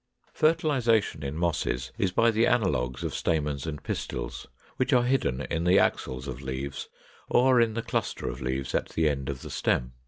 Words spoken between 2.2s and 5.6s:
the analogues of stamens and pistils, which are hidden